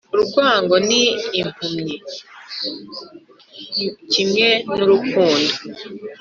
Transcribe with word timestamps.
urwango 0.15 0.75
ni 0.89 1.01
impumyi, 1.39 1.95
kimwe 4.11 4.47
n'urukundo. 4.75 5.51